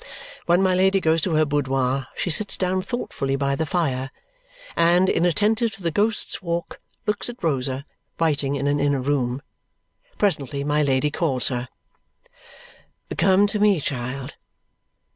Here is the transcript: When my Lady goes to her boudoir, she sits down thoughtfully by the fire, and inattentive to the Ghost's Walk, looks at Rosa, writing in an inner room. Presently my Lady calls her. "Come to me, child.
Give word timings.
When 0.47 0.63
my 0.63 0.73
Lady 0.73 0.99
goes 0.99 1.21
to 1.21 1.33
her 1.35 1.45
boudoir, 1.45 2.07
she 2.15 2.31
sits 2.31 2.57
down 2.57 2.81
thoughtfully 2.81 3.35
by 3.35 3.55
the 3.55 3.67
fire, 3.67 4.09
and 4.75 5.07
inattentive 5.07 5.73
to 5.73 5.83
the 5.83 5.91
Ghost's 5.91 6.41
Walk, 6.41 6.81
looks 7.05 7.29
at 7.29 7.43
Rosa, 7.43 7.85
writing 8.19 8.55
in 8.55 8.65
an 8.65 8.79
inner 8.79 8.99
room. 8.99 9.43
Presently 10.17 10.63
my 10.63 10.81
Lady 10.81 11.11
calls 11.11 11.49
her. 11.49 11.67
"Come 13.15 13.45
to 13.45 13.59
me, 13.59 13.79
child. 13.79 14.33